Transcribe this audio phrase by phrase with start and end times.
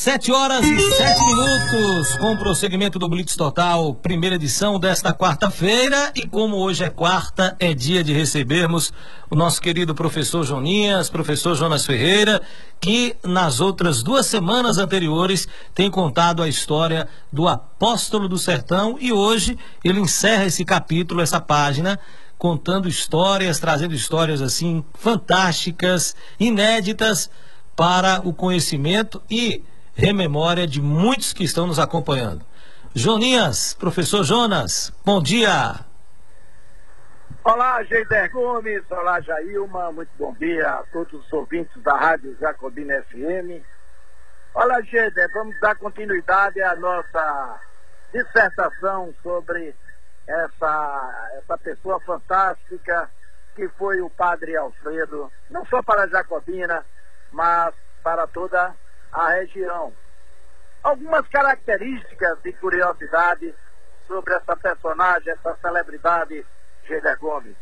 [0.00, 6.10] Sete horas e sete minutos, com o prosseguimento do Blitz Total, primeira edição desta quarta-feira.
[6.16, 8.94] E como hoje é quarta, é dia de recebermos
[9.28, 12.40] o nosso querido professor Joninhas, professor Jonas Ferreira,
[12.80, 19.12] que nas outras duas semanas anteriores tem contado a história do apóstolo do sertão e
[19.12, 22.00] hoje ele encerra esse capítulo, essa página,
[22.38, 27.28] contando histórias, trazendo histórias assim fantásticas, inéditas
[27.76, 29.62] para o conhecimento e
[30.00, 32.42] rememória de muitos que estão nos acompanhando.
[32.94, 35.84] Joninhas, professor Jonas, bom dia.
[37.44, 43.02] Olá, Geider Gomes, olá, Jailma, muito bom dia a todos os ouvintes da Rádio Jacobina
[43.10, 43.62] FM.
[44.54, 47.60] Olá, Geider, vamos dar continuidade à nossa
[48.12, 49.74] dissertação sobre
[50.26, 53.10] essa, essa pessoa fantástica
[53.54, 56.84] que foi o Padre Alfredo, não só para Jacobina,
[57.30, 58.74] mas para toda a
[59.12, 59.92] a região.
[60.82, 63.54] Algumas características de curiosidade
[64.06, 66.46] sobre essa personagem, essa celebridade
[66.86, 67.56] Gêder Gomes.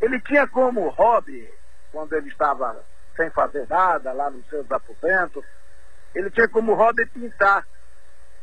[0.00, 1.52] Ele tinha como hobby,
[1.90, 2.84] quando ele estava
[3.16, 5.44] sem fazer nada, lá nos seus aposentos,
[6.14, 7.66] ele tinha como hobby pintar.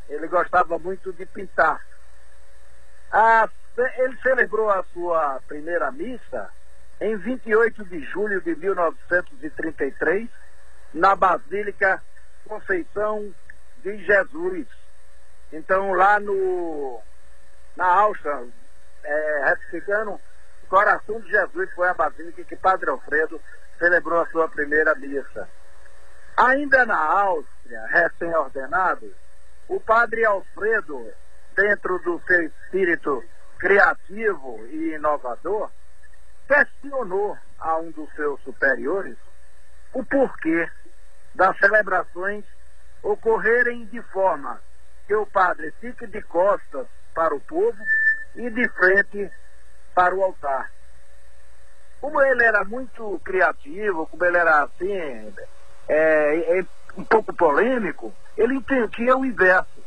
[0.08, 1.80] Ele gostava muito de pintar.
[3.96, 6.50] Ele celebrou a sua primeira missa
[7.00, 10.28] em 28 de julho de 1933,
[10.92, 12.02] na Basílica
[12.46, 13.34] Conceição
[13.78, 14.66] de Jesus.
[15.52, 17.00] Então, lá no,
[17.76, 18.46] na Áustria,
[19.04, 19.42] é,
[20.72, 23.38] Coração de Jesus foi a basílica que Padre Alfredo
[23.78, 25.46] celebrou a sua primeira missa.
[26.34, 29.14] Ainda na Áustria, recém-ordenado,
[29.68, 31.12] o Padre Alfredo,
[31.54, 33.22] dentro do seu espírito
[33.58, 35.70] criativo e inovador,
[36.48, 39.18] questionou a um dos seus superiores
[39.92, 40.70] o porquê
[41.34, 42.44] das celebrações
[43.02, 44.60] ocorrerem de forma
[45.06, 47.84] que o padre fique de costas para o povo
[48.36, 49.30] e de frente
[49.94, 50.70] para o altar.
[52.00, 55.34] Como ele era muito criativo, como ele era assim,
[55.88, 59.82] é, é, um pouco polêmico, ele entendia o inverso.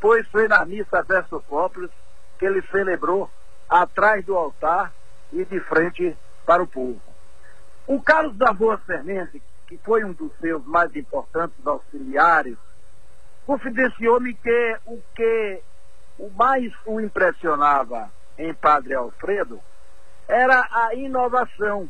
[0.00, 1.90] Pois foi na missa verso Cópolis
[2.38, 3.30] que ele celebrou
[3.68, 4.92] atrás do altar
[5.32, 7.00] e de frente para o povo.
[7.86, 12.56] O Carlos da Boa Semente, que foi um dos seus mais importantes auxiliares,
[13.44, 15.62] confidenciou-me que o que
[16.18, 19.60] o mais o impressionava em Padre Alfredo
[20.28, 21.88] era a inovação.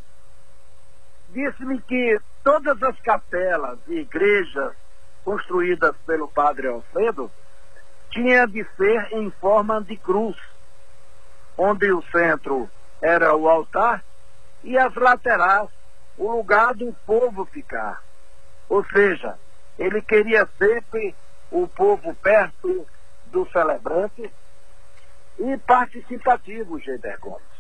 [1.30, 4.74] Disse-me que todas as capelas e igrejas
[5.24, 7.30] construídas pelo Padre Alfredo
[8.10, 10.36] tinham de ser em forma de cruz,
[11.58, 12.70] onde o centro
[13.02, 14.02] era o altar
[14.62, 15.68] e as laterais
[16.16, 18.02] o lugar do povo ficar.
[18.68, 19.38] Ou seja,
[19.78, 21.14] ele queria sempre
[21.50, 22.86] o povo perto
[23.26, 24.30] do celebrante
[25.38, 27.56] e participativo, Geider Gomes.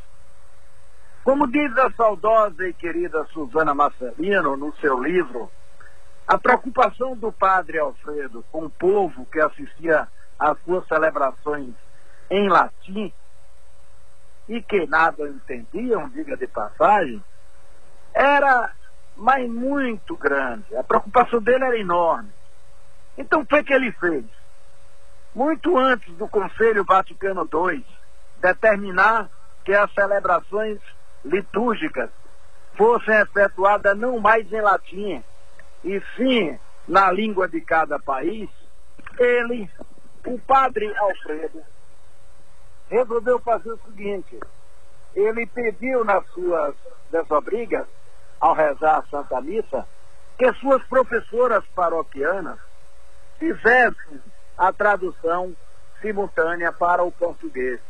[1.22, 5.50] Como diz a saudosa e querida Suzana Marcelino no seu livro,
[6.26, 10.08] a preocupação do padre Alfredo com o povo que assistia
[10.38, 11.74] às suas celebrações
[12.30, 13.12] em latim
[14.48, 17.22] e que nada entendiam, diga de passagem,
[18.16, 18.72] era,
[19.14, 20.74] mas muito grande.
[20.74, 22.30] A preocupação dele era enorme.
[23.18, 24.24] Então, o que, que ele fez?
[25.34, 27.84] Muito antes do Conselho Vaticano II
[28.40, 29.28] determinar
[29.64, 30.78] que as celebrações
[31.24, 32.08] litúrgicas
[32.74, 35.22] fossem efetuadas não mais em latim,
[35.84, 38.48] e sim na língua de cada país,
[39.18, 39.68] ele,
[40.26, 41.62] o padre Alfredo,
[42.88, 44.38] resolveu fazer o seguinte:
[45.14, 46.74] ele pediu nas suas
[47.10, 47.86] desobrigas
[48.40, 49.86] ao rezar a Santa Missa,
[50.38, 52.58] que suas professoras paroquianas
[53.38, 54.20] fizessem
[54.56, 55.54] a tradução
[56.00, 57.80] simultânea para o português.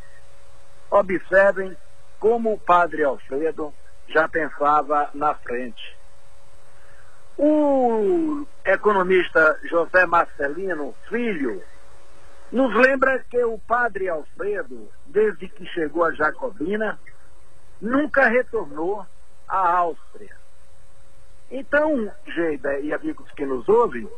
[0.89, 1.75] Observem
[2.19, 3.73] como o padre Alfredo
[4.07, 5.97] já pensava na frente.
[7.37, 11.61] O economista José Marcelino Filho
[12.51, 16.97] nos lembra que o padre Alfredo, desde que chegou a Jacobina,
[17.79, 19.05] nunca retornou
[19.47, 20.35] à Áustria.
[21.49, 24.09] Então, Geida e amigos que nos ouvem,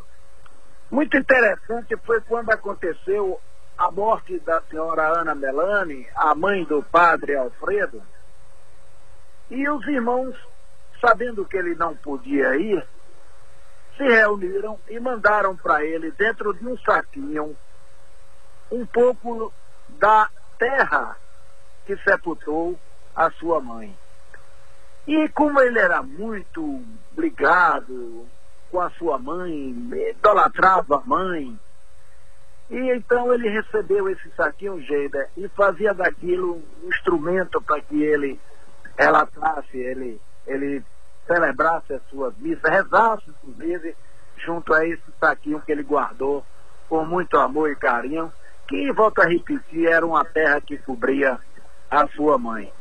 [0.89, 3.39] muito interessante foi quando aconteceu
[3.77, 8.01] a morte da senhora Ana Melani, a mãe do padre Alfredo,
[9.49, 10.35] e os irmãos,
[10.99, 12.85] sabendo que ele não podia ir,
[13.95, 17.55] se reuniram e mandaram para ele, dentro de um saquinho,
[18.71, 19.53] um pouco
[19.89, 21.15] da terra
[21.85, 22.79] que sepultou
[23.15, 23.95] a sua mãe.
[25.09, 26.83] E como ele era muito
[27.17, 28.27] ligado
[28.69, 29.75] com a sua mãe,
[30.11, 31.59] idolatrava a mãe.
[32.69, 38.39] E então ele recebeu esse saquinho Geida e fazia daquilo um instrumento para que ele
[38.95, 40.83] relatasse, ele, ele
[41.25, 43.95] celebrasse as suas missas, rezasse inclusive
[44.38, 46.45] junto a esse saquinho que ele guardou
[46.88, 48.31] com muito amor e carinho,
[48.67, 51.39] que, volto a repetir, era uma terra que cobria
[51.89, 52.71] a sua mãe.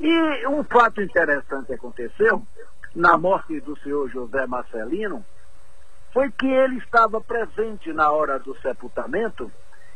[0.00, 2.42] E um fato interessante aconteceu
[2.94, 5.24] na morte do senhor José Marcelino,
[6.12, 9.50] foi que ele estava presente na hora do sepultamento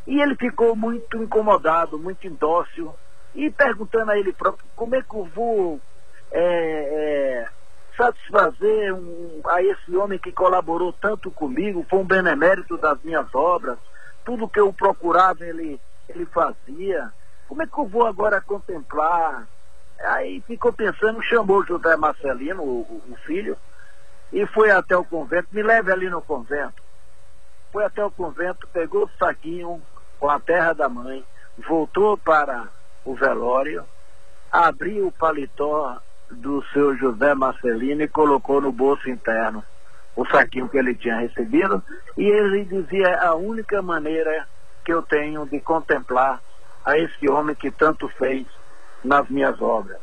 [0.07, 2.93] e ele ficou muito incomodado, muito indócil,
[3.35, 5.81] e perguntando a ele próprio como é que eu vou
[6.33, 7.49] é, é,
[7.97, 13.79] satisfazer um, a esse homem que colaborou tanto comigo, foi um benemérito das minhas obras,
[14.25, 17.13] tudo que eu procurava ele, ele fazia.
[17.47, 19.47] Como é que eu vou agora contemplar
[20.01, 23.57] Aí ficou pensando, chamou José Marcelino, o, o, filho,
[24.33, 26.83] e foi até o convento, me leve ali no convento.
[27.73, 29.83] Foi até o convento, pegou o saquinho
[30.21, 31.25] com a terra da mãe,
[31.67, 32.69] voltou para
[33.05, 33.85] o velório,
[34.51, 39.65] abriu o paletó do seu José Marcelino e colocou no bolso interno
[40.15, 41.83] o saquinho que ele tinha recebido,
[42.17, 44.49] e ele dizia a única maneira
[44.85, 46.41] que eu tenho de contemplar
[46.85, 48.45] a esse homem que tanto fez
[49.05, 49.99] nas minhas obras.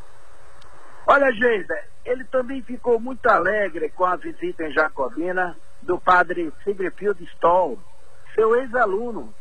[1.06, 7.22] Olha, Geida, ele também ficou muito alegre com a visita em Jacobina do padre Sigrifield
[7.34, 7.78] Stoll,
[8.34, 9.32] seu ex-aluno.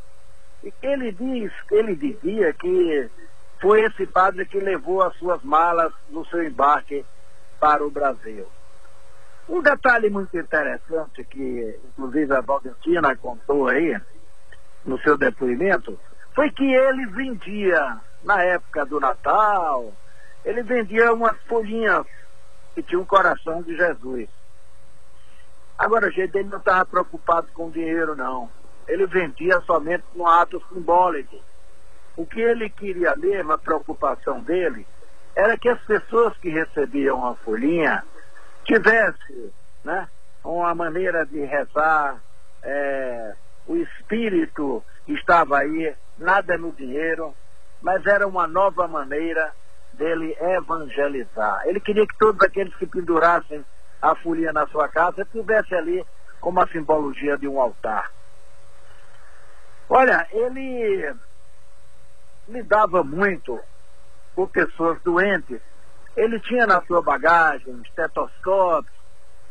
[0.64, 3.10] E ele diz, ele dizia que
[3.60, 7.06] foi esse padre que levou as suas malas no seu embarque
[7.60, 8.48] para o Brasil.
[9.48, 14.00] Um detalhe muito interessante que, inclusive, a Valentina contou aí
[14.84, 16.00] no seu depoimento,
[16.34, 19.94] foi que ele vendia na época do Natal,
[20.44, 22.06] ele vendia umas folhinhas
[22.74, 24.28] que tinham um coração de Jesus.
[25.78, 28.50] Agora, gente, ele não estava preocupado com dinheiro, não.
[28.88, 31.40] Ele vendia somente um ato simbólico.
[32.18, 34.88] O que ele queria mesmo, a preocupação dele,
[35.36, 38.04] era que as pessoas que recebiam a folhinha
[38.64, 40.08] tivessem né,
[40.44, 42.20] uma maneira de rezar,
[42.64, 43.36] é,
[43.68, 47.36] o espírito estava aí, nada no dinheiro,
[47.86, 49.54] mas era uma nova maneira
[49.94, 51.62] dele evangelizar.
[51.66, 53.64] Ele queria que todos aqueles que pendurassem
[54.02, 56.04] a folia na sua casa tivesse ali
[56.42, 58.12] como a simbologia de um altar.
[59.88, 61.14] Olha, ele
[62.50, 63.60] lidava muito
[64.34, 65.62] com pessoas doentes.
[66.18, 68.96] Ele tinha na sua bagagem estetoscópios,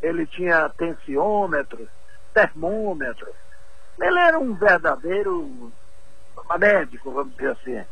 [0.02, 1.88] ele tinha tensiômetros,
[2.32, 3.36] termômetros.
[4.00, 5.72] Ele era um verdadeiro
[6.58, 7.84] médico, vamos dizer assim.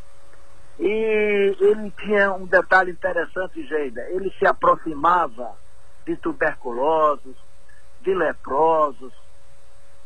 [0.79, 4.03] E ele tinha um detalhe interessante, Geida.
[4.11, 5.57] Ele se aproximava
[6.05, 7.37] de tuberculosos,
[8.01, 9.13] de leprosos,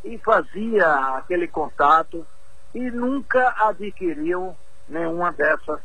[0.05, 2.27] e fazia aquele contato
[2.75, 4.57] e nunca adquiriu
[4.89, 5.81] nenhuma dessas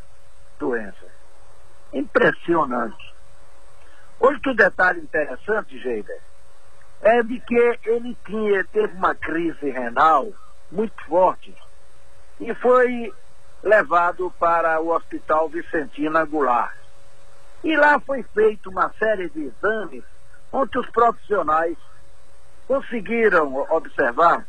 [0.59, 1.11] doenças.
[1.91, 3.13] Impressionante.
[4.19, 6.13] Outro detalhe interessante, Geida,
[7.01, 10.27] é de que ele tinha, teve uma crise renal
[10.71, 11.55] muito forte
[12.39, 13.11] e foi
[13.63, 16.75] levado para o Hospital Vicentina Goulart.
[17.63, 20.03] E lá foi feita uma série de exames
[20.51, 21.77] onde os profissionais
[22.67, 24.45] conseguiram observar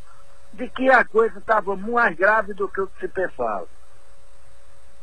[0.52, 3.66] de que a coisa estava mais grave do que se pensava.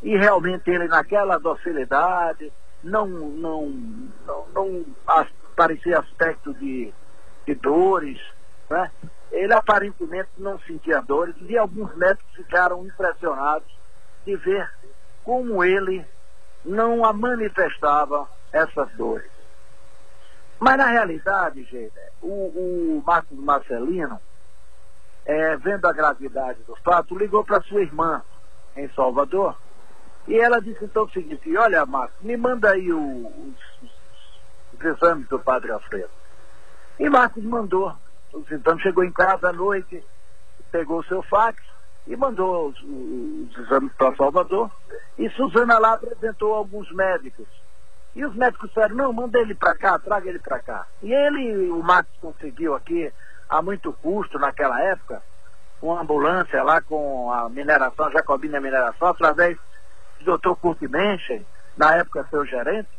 [0.02, 2.52] E realmente ele naquela docilidade,
[2.84, 3.70] não, não,
[4.26, 4.86] não, não
[5.56, 6.94] parecia aspecto de,
[7.46, 8.20] de dores,
[8.70, 8.90] né?
[9.32, 13.79] ele aparentemente não sentia dores e alguns médicos ficaram impressionados
[14.26, 14.70] de ver
[15.24, 16.06] como ele
[16.66, 19.30] não a manifestava essas dores.
[20.60, 24.20] Mas na realidade, gente, o, o Marcos Marcelino,
[25.26, 28.22] é, vendo a gravidade do fato, ligou para sua irmã
[28.76, 29.56] em Salvador
[30.28, 33.90] e ela disse então o seguinte, olha Marcos, me manda aí o, os,
[34.74, 36.12] os, exames do Padre Alfredo.
[37.00, 37.96] E Marcos mandou.
[38.52, 40.04] Então chegou em casa à noite,
[40.72, 41.60] pegou o seu fax
[42.10, 44.72] e mandou os, os exames para Salvador.
[45.18, 47.46] E Suzana lá apresentou alguns médicos.
[48.16, 50.88] E os médicos disseram, não, manda ele para cá, traga ele para cá.
[51.04, 53.14] E ele, o Max conseguiu aqui,
[53.48, 55.22] a muito custo naquela época,
[55.80, 59.58] uma ambulância lá com a mineração, Jacobina Mineração, através
[60.20, 60.56] do Dr.
[60.60, 61.46] Kurt Menchen,
[61.78, 62.90] na época seu gerente,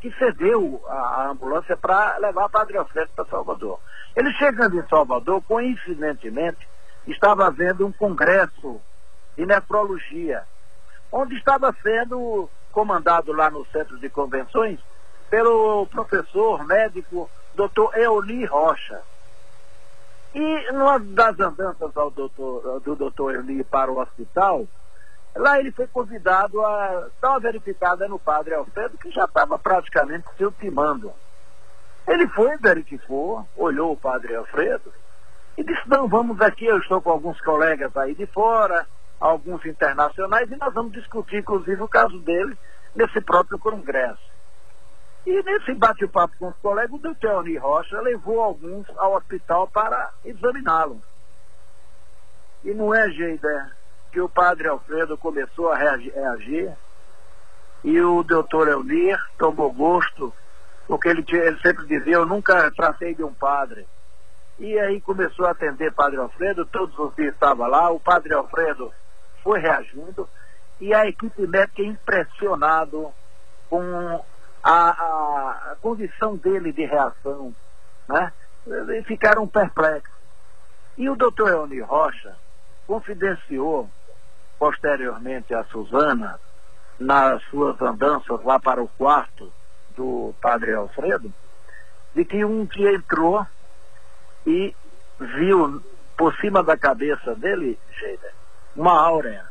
[0.00, 3.78] que cedeu a, a ambulância para levar Padre Alfredo para Salvador.
[4.16, 6.66] Ele chegando em Salvador, coincidentemente,
[7.06, 8.80] estava havendo um congresso
[9.36, 10.42] de nefrologia,
[11.12, 14.78] onde estava sendo comandado lá no centro de convenções
[15.30, 17.96] pelo professor médico Dr.
[17.96, 19.00] Euli Rocha.
[20.34, 24.66] E numa das andanças ao doutor, do doutor Eli para o hospital,
[25.34, 30.26] lá ele foi convidado a dar uma verificada no padre Alfredo, que já estava praticamente
[30.36, 31.10] se ultimando.
[32.06, 34.92] Ele foi, verificou, olhou o padre Alfredo
[35.56, 38.86] e disse, não, vamos aqui, eu estou com alguns colegas aí de fora,
[39.18, 42.56] alguns internacionais, e nós vamos discutir, inclusive, o caso dele
[42.94, 44.20] nesse próprio congresso.
[45.24, 50.10] E nesse bate-papo com os colegas, o doutor Oni Rocha levou alguns ao hospital para
[50.24, 51.00] examiná-lo.
[52.62, 53.72] E não é, Geida,
[54.12, 56.72] que o padre Alfredo começou a reagir,
[57.82, 60.32] e o doutor Elnir tomou gosto,
[60.86, 63.86] porque ele, ele sempre dizia, eu nunca tratei de um padre.
[64.58, 68.92] E aí começou a atender Padre Alfredo, todos os dias estava lá, o Padre Alfredo
[69.42, 70.28] foi reagindo,
[70.80, 73.12] e a equipe médica impressionado
[73.68, 74.24] com
[74.62, 77.54] a, a, condição dele de reação,
[78.08, 78.32] né?
[78.66, 80.14] E ficaram perplexos.
[80.96, 82.34] E o doutor Eoni Rocha
[82.86, 83.88] confidenciou
[84.58, 86.40] posteriormente a Suzana,
[86.98, 89.52] nas suas andanças lá para o quarto
[89.94, 91.32] do padre Alfredo,
[92.14, 93.46] de que um dia entrou
[94.46, 94.74] e
[95.18, 95.82] viu
[96.16, 98.32] por cima da cabeça dele, Sheila,
[98.74, 99.44] uma áurea.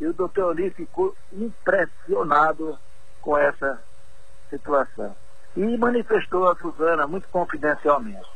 [0.00, 2.78] E o doutor Oli ficou impressionado
[3.20, 3.82] com essa
[4.48, 5.14] situação.
[5.56, 8.28] E manifestou a Suzana muito confidencialmente.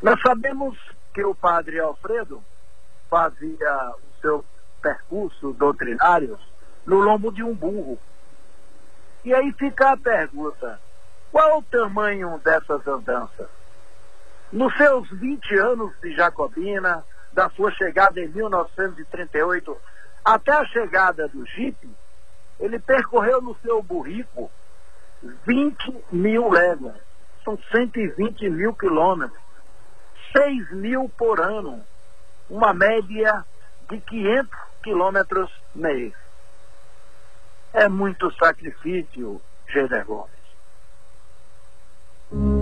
[0.00, 0.78] Nós sabemos
[1.12, 2.42] que o padre Alfredo
[3.08, 4.44] fazia o seu
[4.80, 6.38] percurso doutrinário
[6.86, 7.98] no lombo de um burro.
[9.24, 10.80] E aí fica a pergunta:
[11.32, 13.48] qual o tamanho dessas andanças?
[14.52, 19.76] Nos seus 20 anos de Jacobina, da sua chegada em 1938
[20.22, 21.90] até a chegada do Jeep,
[22.60, 24.50] ele percorreu no seu burrico
[25.46, 26.96] 20 mil léguas.
[27.42, 29.40] São 120 mil quilômetros.
[30.36, 31.82] 6 mil por ano.
[32.50, 33.44] Uma média
[33.90, 34.50] de 500
[34.82, 36.12] quilômetros mês.
[37.72, 40.41] É muito sacrifício, Geder Gomes.
[42.32, 42.61] Thank you.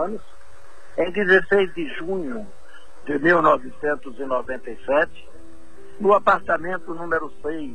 [0.00, 0.20] Anos.
[0.98, 2.46] Em 16 de junho
[3.06, 5.28] de 1997,
[6.00, 7.74] no apartamento número 6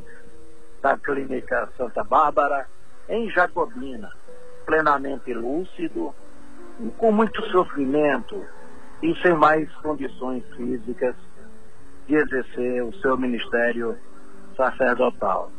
[0.82, 2.68] da Clínica Santa Bárbara,
[3.08, 4.10] em Jacobina,
[4.64, 6.12] plenamente lúcido,
[6.98, 8.44] com muito sofrimento
[9.02, 11.14] e sem mais condições físicas
[12.06, 13.96] de exercer o seu ministério
[14.56, 15.50] sacerdotal.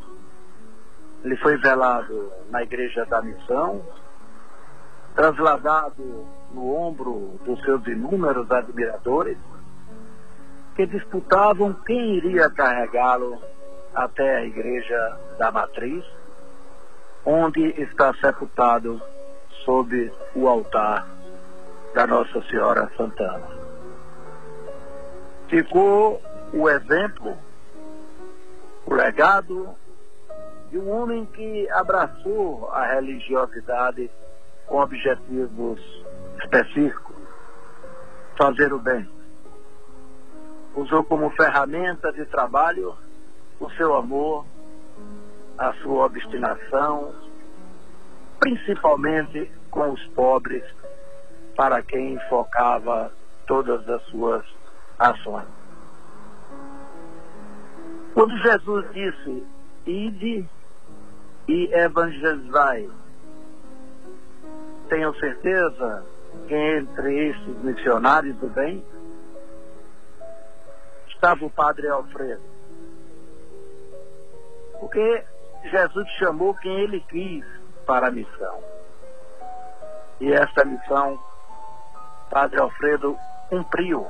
[1.23, 3.81] Ele foi velado na Igreja da Missão,
[5.15, 9.37] trasladado no ombro dos seus inúmeros admiradores,
[10.75, 13.41] que disputavam quem iria carregá-lo
[13.93, 16.05] até a igreja da Matriz,
[17.25, 19.01] onde está sepultado
[19.65, 21.07] sob o altar
[21.93, 23.47] da Nossa Senhora Santana.
[25.47, 26.21] Ficou
[26.53, 27.35] o exemplo,
[28.85, 29.75] o legado
[30.69, 34.11] de um homem que abraçou a religiosidade
[34.67, 35.79] com objetivos
[36.39, 37.15] específicos,
[38.37, 39.07] fazer o bem.
[40.75, 42.95] Usou como ferramenta de trabalho
[43.59, 44.45] o seu amor,
[45.57, 47.13] a sua obstinação,
[48.39, 50.63] principalmente com os pobres,
[51.55, 53.11] para quem focava
[53.47, 54.45] todas as suas
[54.99, 55.47] ações.
[58.13, 59.43] Quando Jesus disse,
[59.85, 60.45] ide
[61.47, 62.89] e evangelizai,
[64.89, 66.05] tenho certeza
[66.49, 68.83] entre esses missionários do bem
[71.07, 72.43] estava o padre Alfredo.
[74.79, 75.23] Porque
[75.71, 77.45] Jesus chamou quem ele quis
[77.85, 78.59] para a missão.
[80.19, 81.19] E essa missão,
[82.29, 83.17] Padre Alfredo
[83.49, 84.07] cumpriu,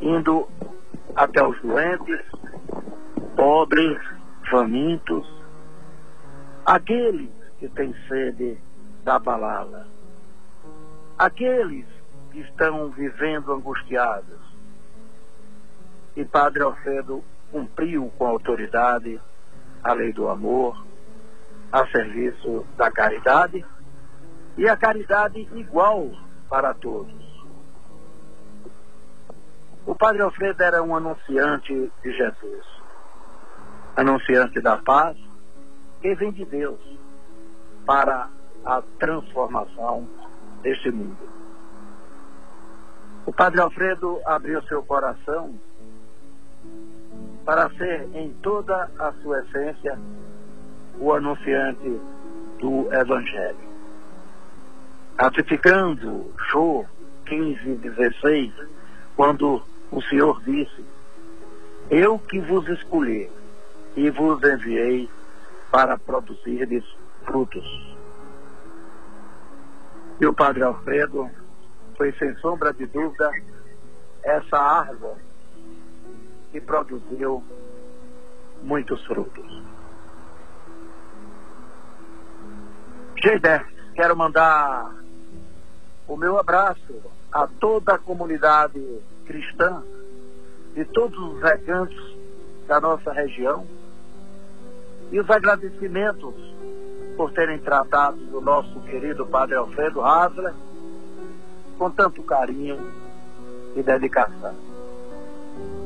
[0.00, 0.48] indo
[1.14, 2.20] até os doentes,
[3.36, 3.98] pobres,
[4.50, 5.26] famintos,
[6.66, 8.58] aqueles que têm sede
[9.04, 9.86] da palavra,
[11.18, 11.86] aqueles
[12.30, 14.40] que estão vivendo angustiados.
[16.16, 19.20] E Padre Alfredo cumpriu com autoridade
[19.82, 20.84] a lei do amor,
[21.72, 23.64] a serviço da caridade
[24.56, 26.10] e a caridade igual
[26.48, 27.24] para todos.
[29.86, 32.64] O Padre Alfredo era um anunciante de Jesus,
[33.96, 35.16] anunciante da paz,
[36.00, 36.80] que vem de Deus
[37.84, 38.28] para
[38.64, 40.08] a transformação
[40.64, 41.16] deste mundo.
[43.26, 45.54] O Padre Alfredo abriu seu coração
[47.44, 49.98] para ser em toda a sua essência
[50.98, 52.00] o anunciante
[52.58, 53.74] do Evangelho.
[55.18, 56.84] Ratificando Jô
[57.26, 58.52] 15 e 16,
[59.14, 60.84] quando o Senhor disse:
[61.90, 63.30] Eu que vos escolhi
[63.96, 65.08] e vos enviei
[65.70, 66.82] para produzir
[67.24, 67.93] frutos.
[70.20, 71.28] E o Padre Alfredo
[71.96, 73.30] foi, sem sombra de dúvida,
[74.22, 75.20] essa árvore
[76.52, 77.42] que produziu
[78.62, 79.62] muitos frutos.
[83.22, 84.94] Geidé, quero mandar
[86.06, 87.02] o meu abraço
[87.32, 88.80] a toda a comunidade
[89.26, 89.82] cristã
[90.74, 92.16] de todos os recantos
[92.66, 93.66] da nossa região
[95.10, 96.53] e os agradecimentos
[97.16, 100.54] por terem tratado o nosso querido Padre Alfredo Hasler
[101.78, 102.78] com tanto carinho
[103.76, 104.54] e dedicação.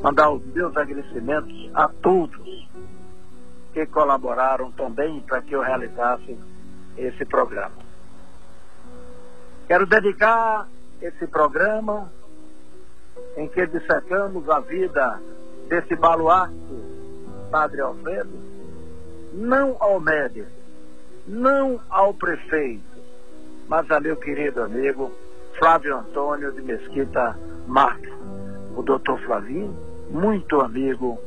[0.01, 2.67] Mandar os meus agradecimentos a todos
[3.73, 6.37] que colaboraram também para que eu realizasse
[6.97, 7.89] esse programa.
[9.67, 10.67] Quero dedicar
[11.01, 12.11] esse programa
[13.37, 15.21] em que dissecamos a vida
[15.67, 16.55] desse baluarte,
[17.51, 18.31] Padre Alfredo,
[19.33, 20.49] não ao médico,
[21.29, 22.81] não ao prefeito,
[23.67, 25.11] mas a meu querido amigo
[25.59, 27.37] Flávio Antônio de Mesquita
[27.67, 28.11] Marques,
[28.75, 29.77] o doutor Flavinho,
[30.09, 31.19] muito amigo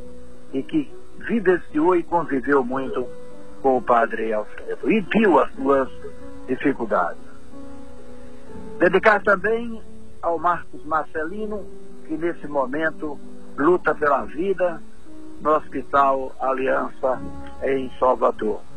[0.53, 3.07] e que vivenciou e conviveu muito
[3.63, 5.89] com o padre Alfredo e viu as suas
[6.49, 7.23] dificuldades.
[8.81, 9.81] Dedicar também
[10.21, 11.65] ao Marcos Marcelino,
[12.09, 13.17] que nesse momento
[13.57, 14.83] luta pela vida
[15.41, 17.21] no Hospital Aliança
[17.63, 18.72] em Salvador.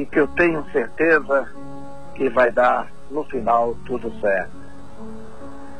[0.00, 1.46] E que eu tenho certeza
[2.14, 4.56] que vai dar no final tudo certo.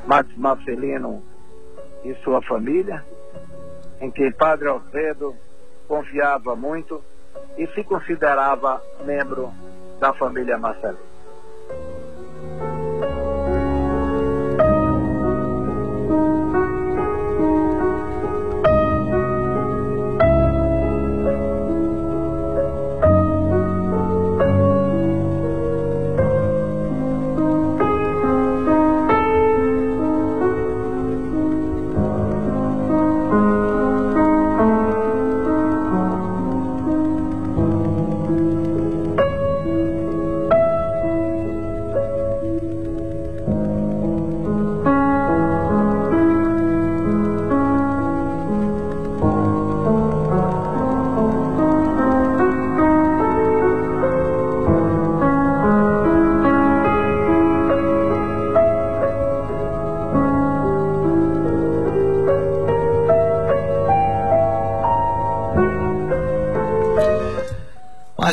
[0.06, 1.22] Marcos Marcelino
[2.04, 3.02] e sua família,
[3.98, 5.34] em quem Padre Alfredo
[5.88, 7.02] confiava muito
[7.56, 9.50] e se considerava membro
[9.98, 11.09] da família Marcelino.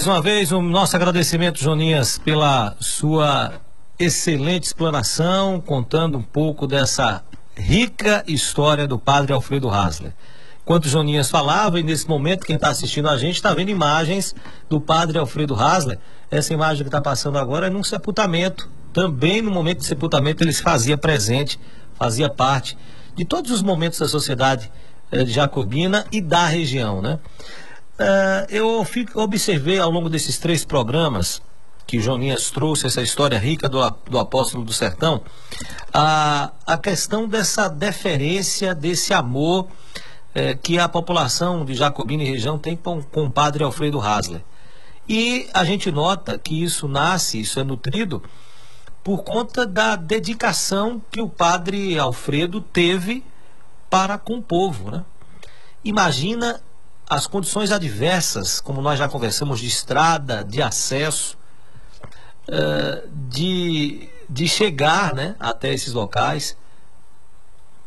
[0.07, 3.55] Mais uma vez, o nosso agradecimento, Joninhas, pela sua
[3.99, 7.21] excelente explanação, contando um pouco dessa
[7.53, 10.13] rica história do padre Alfredo Hasler.
[10.63, 14.33] Enquanto o Joninhas falava, e nesse momento quem está assistindo a gente está vendo imagens
[14.69, 15.99] do padre Alfredo Hasler.
[16.31, 18.69] Essa imagem que está passando agora é num sepultamento.
[18.93, 21.59] Também no momento de sepultamento ele se fazia presente,
[21.95, 22.77] fazia parte
[23.13, 24.71] de todos os momentos da sociedade
[25.11, 27.19] eh, jacobina e da região, né?
[27.99, 31.41] Uh, eu fico, observei ao longo desses três programas
[31.87, 33.79] que Joninhas trouxe essa história rica do,
[34.09, 35.21] do apóstolo do sertão,
[35.93, 39.67] a, a questão dessa deferência, desse amor
[40.35, 44.43] é, que a população de Jacobina e região tem com, com o padre Alfredo Hasler.
[45.07, 48.21] E a gente nota que isso nasce, isso é nutrido
[49.03, 53.23] por conta da dedicação que o padre Alfredo teve
[53.89, 54.91] para com o povo.
[54.91, 55.05] Né?
[55.81, 56.59] Imagina
[57.09, 61.37] as condições adversas, como nós já conversamos, de estrada, de acesso,
[62.49, 66.57] uh, de, de chegar né, até esses locais.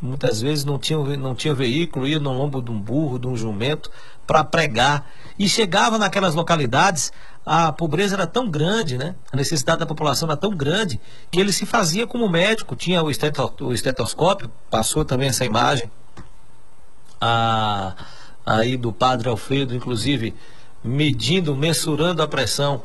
[0.00, 3.36] Muitas vezes não tinha, não tinha veículo, ia no lombo de um burro, de um
[3.36, 3.90] jumento,
[4.26, 5.06] para pregar.
[5.38, 7.12] E chegava naquelas localidades,
[7.44, 9.14] a pobreza era tão grande, né?
[9.30, 10.98] a necessidade da população era tão grande,
[11.30, 12.74] que ele se fazia como médico.
[12.74, 15.90] Tinha o, esteto, o estetoscópio, passou também essa imagem.
[17.20, 17.94] A
[18.44, 20.34] aí do padre Alfredo, inclusive
[20.82, 22.82] medindo, mensurando a pressão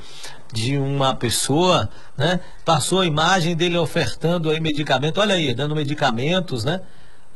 [0.52, 2.39] de uma pessoa, né?
[2.63, 6.82] Passou a imagem dele ofertando aí medicamento, olha aí, dando medicamentos, né?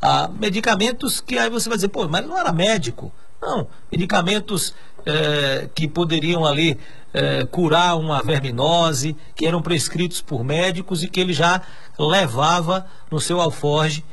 [0.02, 3.12] Ah, medicamentos que aí você vai dizer, pô, mas não era médico.
[3.42, 4.74] Não, medicamentos
[5.06, 6.78] é, que poderiam ali
[7.14, 11.62] é, curar uma verminose, que eram prescritos por médicos e que ele já
[11.98, 14.04] levava no seu alforge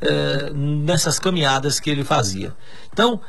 [0.00, 2.54] é, nessas caminhadas que ele fazia.
[2.92, 3.20] Então,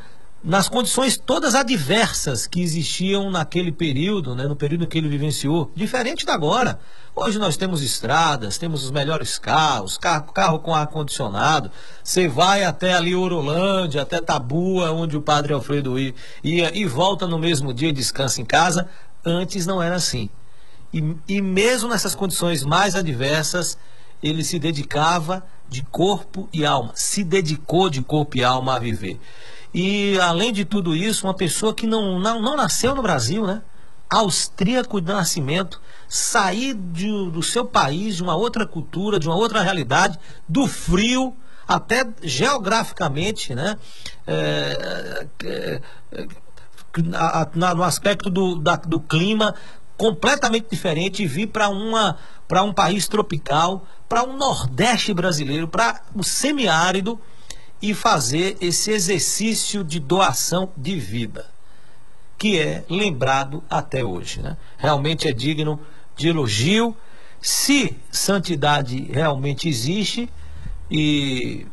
[0.45, 6.23] nas condições todas adversas que existiam naquele período, né, no período que ele vivenciou, diferente
[6.23, 6.79] da agora.
[7.15, 11.71] Hoje nós temos estradas, temos os melhores carros, carro, carro com ar-condicionado.
[12.03, 17.25] Você vai até ali Orolândia, até Tabua, onde o padre Alfredo ia, ia e volta
[17.25, 18.87] no mesmo dia e descansa em casa.
[19.25, 20.29] Antes não era assim.
[20.93, 23.79] E, e mesmo nessas condições mais adversas,
[24.21, 29.19] ele se dedicava de corpo e alma, se dedicou de corpo e alma a viver.
[29.77, 33.61] E, além de tudo isso, uma pessoa que não, não, não nasceu no Brasil, né?
[34.09, 39.61] Austríaco de nascimento, sair de, do seu país, de uma outra cultura, de uma outra
[39.61, 41.35] realidade, do frio,
[41.67, 43.77] até geograficamente, né?
[44.25, 45.81] É, é,
[46.13, 46.27] é,
[47.53, 49.55] no aspecto do, da, do clima
[49.97, 55.99] completamente diferente e vir para uma para um país tropical, para um nordeste brasileiro, para
[56.15, 57.19] o semiárido
[57.81, 61.45] e fazer esse exercício de doação de vida,
[62.37, 64.41] que é lembrado até hoje.
[64.41, 64.57] Né?
[64.77, 65.79] Realmente é digno
[66.15, 66.95] de elogio.
[67.41, 70.29] Se santidade realmente existe,
[70.89, 71.67] e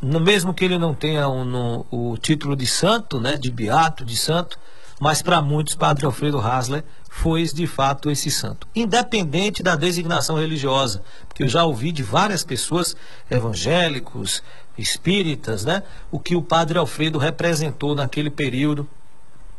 [0.00, 4.04] no mesmo que ele não tenha um, no, o título de santo, né, de beato,
[4.04, 4.58] de santo,
[5.00, 11.02] mas para muitos, Padre Alfredo Hasler foi de fato esse santo, independente da designação religiosa,
[11.28, 12.96] porque eu já ouvi de várias pessoas,
[13.30, 14.42] evangélicos,
[14.76, 18.88] espíritas, né, o que o Padre Alfredo representou naquele período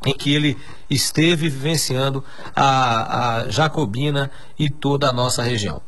[0.06, 0.58] em que ele
[0.89, 2.23] esteve vivenciando
[2.56, 5.82] a, a Jacobina e toda a nossa região.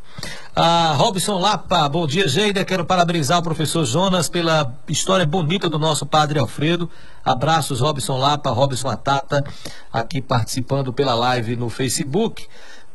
[0.56, 2.66] Ah, Robson Lapa, bom dia, Geida.
[2.66, 6.90] Quero parabenizar o professor Jonas pela história bonita do nosso padre Alfredo.
[7.24, 9.44] Abraços, Robson Lapa, Robson Atata,
[9.94, 12.48] aqui participando pela live no Facebook.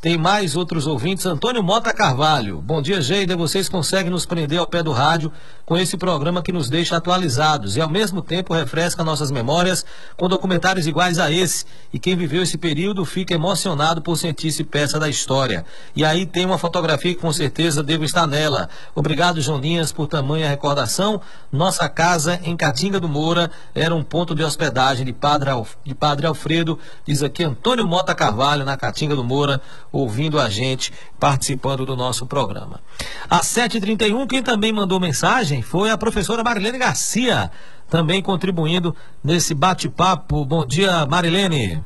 [0.02, 1.26] Tem mais outros ouvintes.
[1.26, 2.60] Antônio Mota Carvalho.
[2.60, 3.36] Bom dia, Geida.
[3.36, 5.30] Vocês conseguem nos prender ao pé do rádio
[5.64, 9.86] com esse programa que nos deixa atualizados e, ao mesmo tempo, refresca nossas memórias
[10.16, 11.64] com documentários iguais a esse.
[11.92, 15.64] E quem viveu esse período fica emocionado por sentir-se peça da história.
[15.94, 18.68] E aí tem uma fotografia que com certeza devo estar nela.
[18.96, 21.20] Obrigado, Joninhas, por tamanha recordação.
[21.52, 25.74] Nossa casa em Catinga do Moura era um ponto de hospedagem de Padre, Alf...
[25.84, 26.76] de Padre Alfredo.
[27.06, 29.60] Diz aqui Antônio Mota Carvalho, na Catinga do Moura
[29.92, 32.80] ouvindo a gente, participando do nosso programa.
[33.28, 37.50] Às 7h31, quem também mandou mensagem foi a professora Marilene Garcia,
[37.88, 40.44] também contribuindo nesse bate-papo.
[40.46, 41.84] Bom dia, Marilene.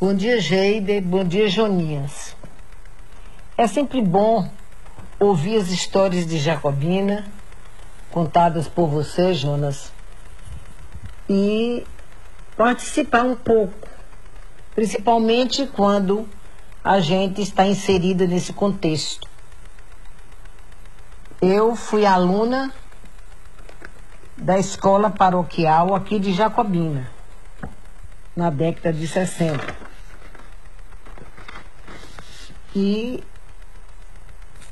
[0.00, 1.00] Bom dia, Geide.
[1.00, 2.36] Bom dia, Joninhas.
[3.56, 4.50] É sempre bom
[5.20, 7.24] ouvir as histórias de Jacobina,
[8.10, 9.92] contadas por você, Jonas,
[11.28, 11.84] e
[12.56, 13.93] participar um pouco
[14.74, 16.28] principalmente quando
[16.82, 19.28] a gente está inserida nesse contexto.
[21.40, 22.72] Eu fui aluna
[24.36, 27.08] da escola paroquial aqui de Jacobina,
[28.34, 29.84] na década de 60.
[32.74, 33.22] E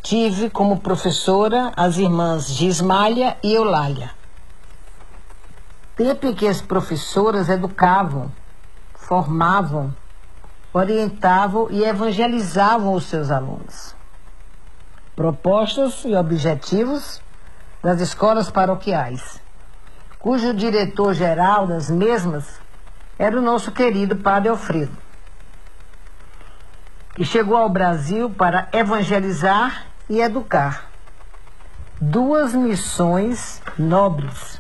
[0.03, 4.11] tive como professora as irmãs Gismália e Eulália.
[5.95, 8.33] Tempo em que as professoras educavam
[9.13, 9.95] formavam,
[10.73, 13.95] orientavam e evangelizavam os seus alunos.
[15.15, 17.21] Propostas e objetivos
[17.83, 19.39] das escolas paroquiais.
[20.19, 22.59] cujo diretor-geral das mesmas
[23.19, 24.97] era o nosso querido Padre Alfredo,
[27.15, 30.87] que chegou ao Brasil para evangelizar e educar.
[32.01, 34.59] Duas missões nobres.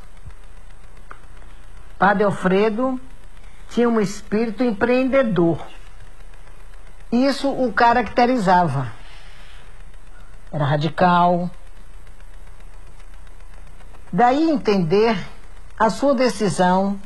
[1.99, 3.01] Padre Alfredo
[3.73, 5.67] tinha um espírito empreendedor.
[7.11, 8.93] Isso o caracterizava.
[10.53, 11.51] Era radical.
[14.13, 15.17] Daí entender
[15.79, 17.01] a sua decisão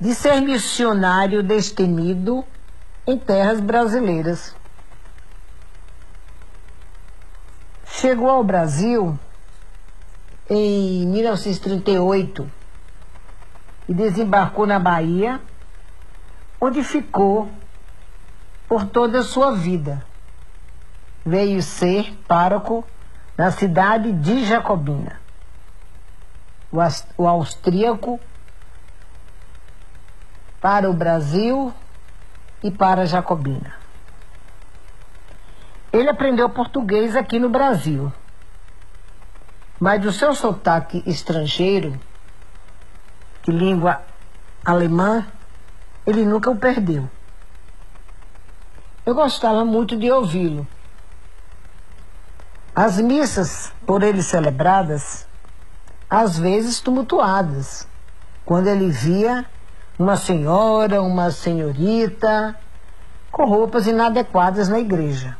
[0.00, 2.42] de ser missionário destemido
[3.06, 4.56] em terras brasileiras.
[7.84, 9.18] Chegou ao Brasil
[10.48, 12.50] em 1938
[13.90, 15.40] e desembarcou na Bahia,
[16.60, 17.50] onde ficou
[18.68, 20.04] por toda a sua vida.
[21.24, 22.84] Veio ser pároco
[23.36, 25.20] na cidade de Jacobina.
[27.16, 28.20] O austríaco
[30.60, 31.72] para o Brasil
[32.62, 33.74] e para Jacobina.
[35.92, 38.12] Ele aprendeu português aqui no Brasil,
[39.80, 41.98] mas do seu sotaque estrangeiro,
[43.42, 44.02] de língua
[44.64, 45.26] alemã,
[46.10, 47.08] ele nunca o perdeu.
[49.04, 50.66] Eu gostava muito de ouvi-lo.
[52.74, 55.26] As missas por ele celebradas,
[56.08, 57.86] às vezes tumultuadas,
[58.44, 59.44] quando ele via
[59.98, 62.58] uma senhora, uma senhorita,
[63.30, 65.36] com roupas inadequadas na igreja.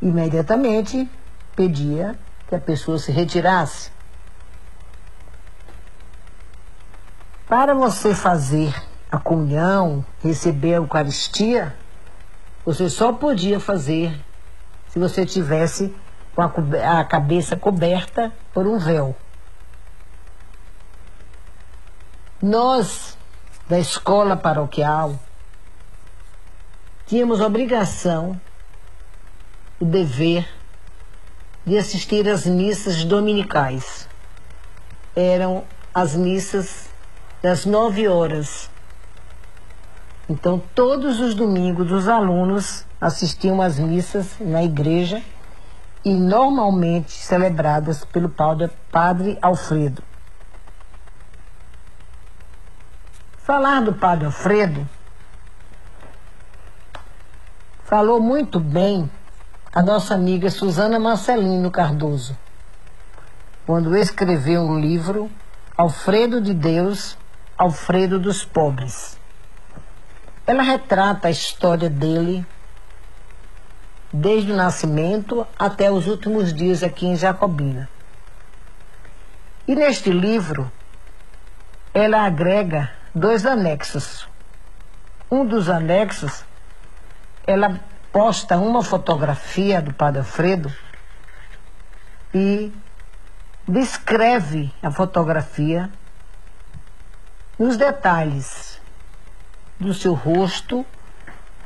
[0.00, 1.08] Imediatamente
[1.54, 3.90] pedia que a pessoa se retirasse.
[7.46, 8.74] Para você fazer
[9.12, 11.76] a comunhão, receber a Eucaristia,
[12.64, 14.18] você só podia fazer
[14.88, 15.94] se você tivesse
[16.34, 19.14] com a, a cabeça coberta por um véu.
[22.40, 23.18] Nós,
[23.68, 25.20] da escola paroquial,
[27.06, 28.40] tínhamos obrigação,
[29.78, 30.48] o dever
[31.66, 34.08] de assistir às missas dominicais.
[35.14, 36.88] Eram as missas
[37.42, 38.71] das nove horas.
[40.28, 45.22] Então, todos os domingos, os alunos assistiam às missas na igreja
[46.04, 50.02] e normalmente celebradas pelo padre Alfredo.
[53.38, 54.88] Falar do Padre Alfredo
[57.84, 59.10] falou muito bem
[59.74, 62.38] a nossa amiga Suzana Marcelino Cardoso,
[63.66, 65.28] quando escreveu o livro
[65.76, 67.18] Alfredo de Deus,
[67.58, 69.18] Alfredo dos Pobres.
[70.46, 72.44] Ela retrata a história dele
[74.12, 77.88] desde o nascimento até os últimos dias aqui em Jacobina.
[79.66, 80.70] E neste livro,
[81.94, 84.28] ela agrega dois anexos.
[85.30, 86.44] Um dos anexos,
[87.46, 87.80] ela
[88.12, 90.70] posta uma fotografia do Padre Alfredo
[92.34, 92.72] e
[93.66, 95.88] descreve a fotografia
[97.58, 98.71] nos detalhes
[99.82, 100.86] do seu rosto,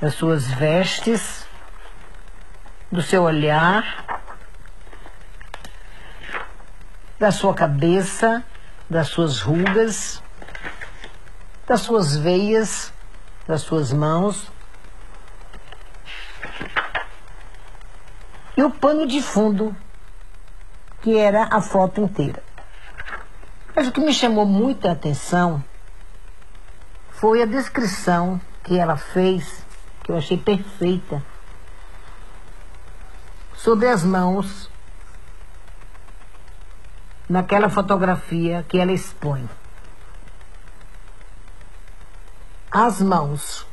[0.00, 1.46] das suas vestes,
[2.90, 4.20] do seu olhar,
[7.18, 8.44] da sua cabeça,
[8.90, 10.22] das suas rugas
[11.66, 12.92] das suas veias,
[13.46, 14.50] das suas mãos.
[18.56, 19.76] E o pano de fundo,
[21.02, 22.42] que era a foto inteira.
[23.74, 25.62] Mas o que me chamou muita atenção
[27.16, 29.64] foi a descrição que ela fez,
[30.02, 31.22] que eu achei perfeita,
[33.54, 34.70] sobre as mãos
[37.28, 39.48] naquela fotografia que ela expõe.
[42.78, 43.66] as mãos,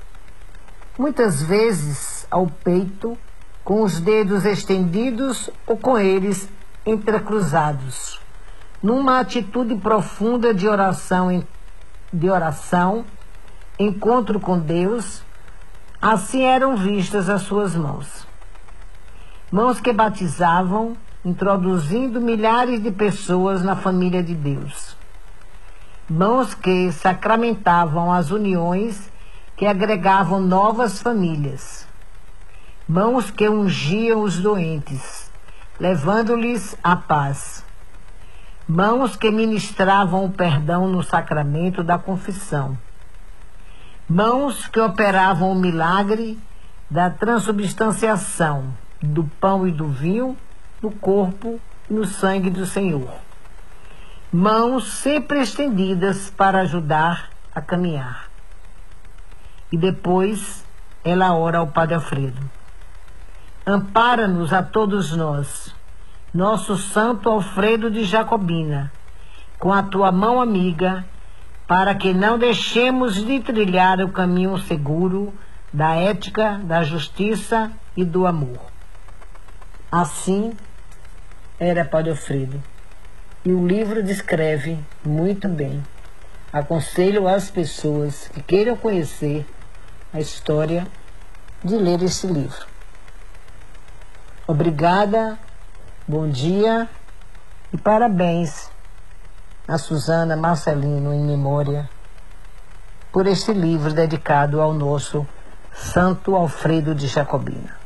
[0.97, 3.17] muitas vezes ao peito,
[3.61, 6.47] com os dedos estendidos ou com eles
[6.85, 8.21] entrecruzados,
[8.81, 11.45] numa atitude profunda de oração,
[12.13, 13.03] de oração,
[13.79, 15.23] encontro com Deus,
[16.01, 18.27] assim eram vistas as suas mãos.
[19.51, 24.97] Mãos que batizavam, introduzindo milhares de pessoas na família de Deus.
[26.09, 29.11] Mãos que sacramentavam as uniões
[29.55, 31.87] que agregavam novas famílias,
[32.87, 35.31] mãos que ungiam os doentes,
[35.79, 37.63] levando-lhes a paz,
[38.67, 42.77] mãos que ministravam o perdão no sacramento da confissão,
[44.13, 46.39] mãos que operavam o milagre
[46.89, 50.37] da transubstanciação do pão e do vinho
[50.81, 53.23] no corpo e no sangue do Senhor
[54.33, 58.25] mãos sempre estendidas para ajudar a caminhar.
[59.71, 60.65] E depois
[61.03, 62.41] ela ora ao Padre Alfredo.
[63.65, 65.73] Ampara-nos a todos nós,
[66.33, 68.91] nosso Santo Alfredo de Jacobina,
[69.59, 71.05] com a tua mão amiga,
[71.67, 75.33] para que não deixemos de trilhar o caminho seguro
[75.71, 78.59] da ética, da justiça e do amor.
[79.91, 80.53] Assim
[81.59, 82.61] era Padre Alfredo.
[83.45, 85.83] E o livro descreve muito bem.
[86.51, 89.45] Aconselho às pessoas que queiram conhecer
[90.13, 90.87] a história
[91.63, 92.65] de ler esse livro.
[94.45, 95.39] Obrigada,
[96.07, 96.89] bom dia
[97.71, 98.72] e parabéns
[99.67, 101.89] a Suzana Marcelino em memória
[103.11, 105.25] por este livro dedicado ao nosso
[105.73, 107.83] Santo Alfredo de Jacobina.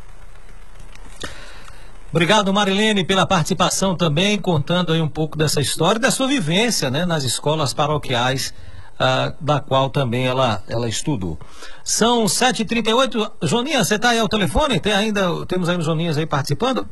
[2.10, 7.06] Obrigado, Marilene, pela participação também, contando aí um pouco dessa história, da sua vivência né,
[7.06, 8.54] nas escolas paroquiais,
[8.94, 11.38] uh, da qual também ela, ela estudou.
[11.84, 13.32] São 7h38.
[13.44, 14.80] Joninha, você está aí ao telefone?
[14.80, 16.88] Tem ainda, temos aí os Joninhas aí participando?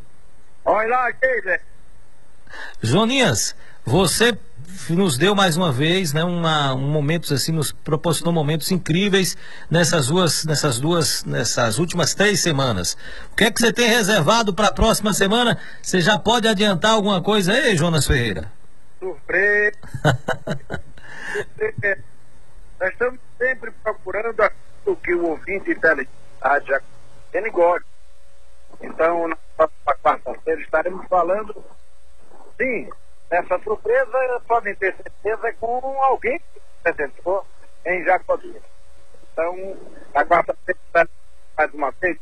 [0.65, 1.59] Olha lá, Keila.
[2.81, 4.37] Joninhas, você
[4.89, 9.37] nos deu mais uma vez, né, uma, um momentos assim, nos proporcionou momentos incríveis
[9.69, 12.97] nessas duas, nessas duas, nessas últimas três semanas.
[13.31, 15.59] O que é que você tem reservado para a próxima semana?
[15.81, 18.51] Você já pode adiantar alguma coisa aí, Jonas Ferreira?
[18.99, 19.77] Surpresa!
[22.79, 24.51] Nós estamos sempre procurando
[24.85, 26.09] o que o ouvinte inteligente
[27.33, 27.85] ele gosta.
[28.81, 31.63] Então, na próxima quarta-feira estaremos falando,
[32.57, 32.89] sim,
[33.29, 37.45] essa surpresa, podem ter certeza, é com alguém que se apresentou
[37.85, 38.59] em Jacobina.
[39.31, 39.75] Então,
[40.13, 41.09] a quarta-feira,
[41.57, 42.17] mais uma vez,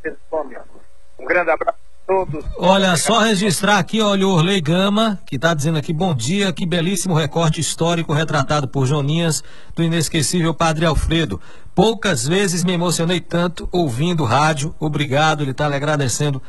[1.19, 2.45] um grande abraço a todos.
[2.57, 6.65] Olha, só registrar aqui, olha, o Orley Gama, que está dizendo aqui, bom dia, que
[6.65, 9.43] belíssimo recorte histórico retratado por Joninhas,
[9.75, 11.39] do inesquecível Padre Alfredo.
[11.75, 14.75] Poucas vezes me emocionei tanto ouvindo rádio.
[14.79, 16.41] Obrigado, ele está lhe agradecendo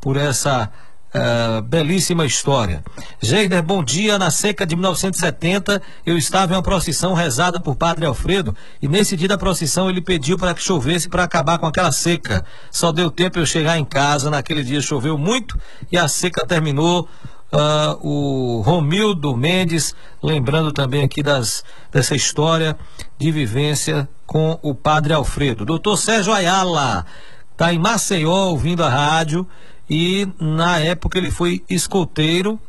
[0.00, 0.70] por essa
[1.08, 2.84] Uh, belíssima história.
[3.18, 4.18] Geider, bom dia.
[4.18, 9.16] Na seca de 1970, eu estava em uma procissão rezada por Padre Alfredo e nesse
[9.16, 12.44] dia da procissão ele pediu para que chovesse para acabar com aquela seca.
[12.70, 14.28] Só deu tempo eu chegar em casa.
[14.28, 15.58] Naquele dia choveu muito
[15.90, 17.08] e a seca terminou.
[17.50, 22.76] Uh, o Romildo Mendes, lembrando também aqui das, dessa história
[23.16, 25.64] de vivência com o Padre Alfredo.
[25.64, 27.06] Doutor Sérgio Ayala
[27.52, 29.48] está em Maceió ouvindo a rádio
[29.88, 32.60] e na época ele foi escoteiro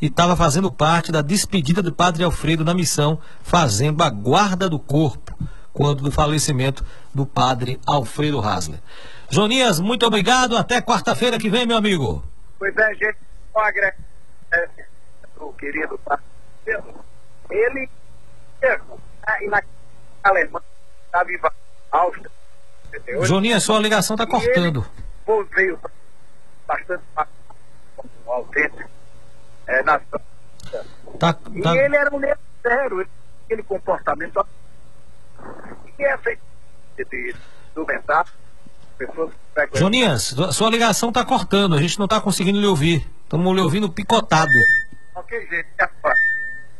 [0.00, 4.78] e estava fazendo parte da despedida do Padre Alfredo na missão, fazendo a guarda do
[4.78, 5.36] corpo
[5.72, 6.84] quando do falecimento
[7.14, 8.80] do Padre Alfredo Hasler.
[9.30, 10.56] Jonias, muito obrigado.
[10.56, 12.24] Até quarta-feira que vem, meu amigo.
[12.58, 13.18] Pois é, gente.
[15.38, 16.24] O querido Padre
[17.50, 17.88] ele
[19.26, 19.62] aí na
[20.22, 20.64] Alemanha,
[21.06, 21.52] está viva
[21.90, 22.30] Áustria.
[23.22, 24.86] Joninha, sua ligação está cortando.
[25.26, 25.78] Ele veio
[26.66, 27.02] bastante
[28.26, 28.90] autêntico
[29.66, 29.98] é, na
[31.18, 31.40] tá, tá...
[31.52, 33.08] E ele era um negro sério,
[33.44, 34.46] aquele comportamento.
[35.98, 36.36] E essa
[36.96, 37.34] de
[37.74, 38.26] documentar
[38.98, 39.32] pessoas
[39.74, 43.06] Joninhas, sua ligação está cortando, a gente não está conseguindo lhe ouvir.
[43.24, 44.50] Estamos lhe ouvindo picotado.
[45.14, 45.66] Ok, gente,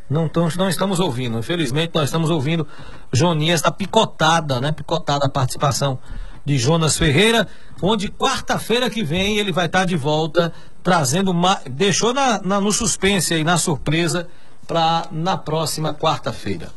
[0.08, 1.38] não, tamos, não estamos ouvindo.
[1.38, 2.66] Infelizmente, nós estamos ouvindo
[3.12, 4.70] Jonias da picotada, né?
[4.70, 5.98] Picotada a participação
[6.46, 7.46] de Jonas Ferreira,
[7.82, 12.72] onde quarta-feira que vem ele vai estar de volta trazendo uma, deixou na, na, no
[12.72, 14.28] suspense aí, na surpresa,
[14.68, 16.70] para na próxima quarta-feira.